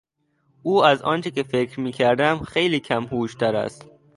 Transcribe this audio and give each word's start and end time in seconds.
او 0.63 0.83
از 0.83 1.01
آنچه 1.01 1.31
که 1.31 1.43
فکر 1.43 1.79
میکردم 1.79 2.37
خیلی 2.39 2.79
کم 2.79 3.03
هوشتر 3.03 3.55
است. 3.55 3.85